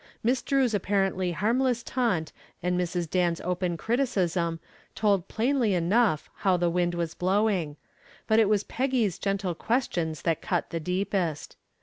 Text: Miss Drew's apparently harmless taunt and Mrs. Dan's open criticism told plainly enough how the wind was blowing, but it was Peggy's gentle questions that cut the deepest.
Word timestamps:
Miss 0.23 0.41
Drew's 0.41 0.73
apparently 0.73 1.31
harmless 1.33 1.83
taunt 1.83 2.33
and 2.63 2.75
Mrs. 2.75 3.07
Dan's 3.07 3.39
open 3.41 3.77
criticism 3.77 4.59
told 4.95 5.27
plainly 5.27 5.75
enough 5.75 6.27
how 6.37 6.57
the 6.57 6.71
wind 6.71 6.95
was 6.95 7.13
blowing, 7.13 7.77
but 8.25 8.39
it 8.39 8.49
was 8.49 8.63
Peggy's 8.63 9.19
gentle 9.19 9.53
questions 9.53 10.23
that 10.23 10.41
cut 10.41 10.71
the 10.71 10.79
deepest. 10.79 11.55